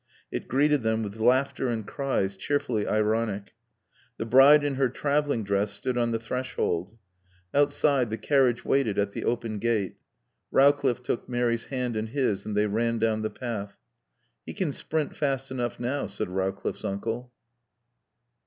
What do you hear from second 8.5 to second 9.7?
waited at the open